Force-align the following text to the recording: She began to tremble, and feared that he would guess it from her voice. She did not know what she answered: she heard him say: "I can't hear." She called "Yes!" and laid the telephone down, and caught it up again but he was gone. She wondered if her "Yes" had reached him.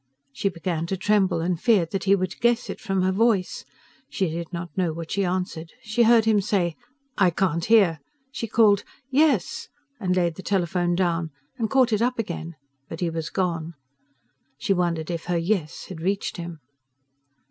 She 0.33 0.49
began 0.49 0.87
to 0.87 0.97
tremble, 0.97 1.41
and 1.41 1.61
feared 1.61 1.91
that 1.91 2.05
he 2.05 2.15
would 2.15 2.39
guess 2.39 2.71
it 2.71 2.79
from 2.81 3.03
her 3.03 3.11
voice. 3.11 3.63
She 4.09 4.31
did 4.31 4.51
not 4.51 4.75
know 4.75 4.93
what 4.93 5.11
she 5.11 5.23
answered: 5.23 5.73
she 5.83 6.01
heard 6.01 6.25
him 6.25 6.41
say: 6.41 6.75
"I 7.19 7.29
can't 7.29 7.65
hear." 7.65 7.99
She 8.31 8.47
called 8.47 8.83
"Yes!" 9.11 9.69
and 9.99 10.15
laid 10.15 10.37
the 10.37 10.41
telephone 10.41 10.95
down, 10.95 11.29
and 11.59 11.69
caught 11.69 11.93
it 11.93 12.01
up 12.01 12.17
again 12.17 12.55
but 12.89 12.99
he 12.99 13.11
was 13.11 13.29
gone. 13.29 13.75
She 14.57 14.73
wondered 14.73 15.11
if 15.11 15.25
her 15.25 15.37
"Yes" 15.37 15.85
had 15.89 16.01
reached 16.01 16.37
him. 16.37 16.61